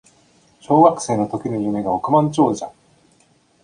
[0.61, 2.71] 小学生の時の夢が億万長者